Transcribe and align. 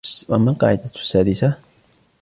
وَأَمَّا 0.29 0.51
الْقَاعِدَةُ 0.51 0.89
السَّادِسَةُ 0.95 1.57